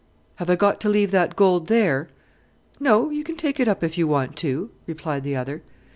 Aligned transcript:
"Have 0.37 0.49
I 0.49 0.55
got 0.55 0.81
to 0.81 0.89
leave 0.89 1.11
that 1.11 1.35
gold 1.35 1.67
there?" 1.67 2.07
"No, 2.79 3.11
you 3.11 3.23
can 3.23 3.35
take 3.35 3.59
it 3.59 3.67
up 3.67 3.83
if 3.83 3.99
you 3.99 4.07
want 4.07 4.35
to," 4.37 4.71
replied 4.87 5.21
the 5.21 5.35
other. 5.35 5.61